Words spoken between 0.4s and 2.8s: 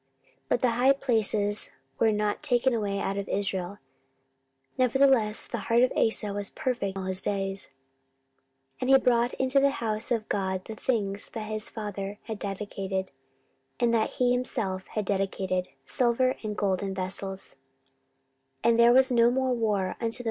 14:015:017 But the high places were not taken